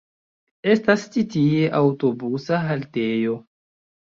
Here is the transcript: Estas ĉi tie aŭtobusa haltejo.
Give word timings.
Estas 0.73 1.03
ĉi 1.17 1.23
tie 1.35 1.69
aŭtobusa 1.81 2.63
haltejo. 2.67 3.37